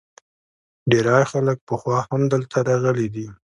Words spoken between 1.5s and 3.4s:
پخوا هم دلته راغلي دي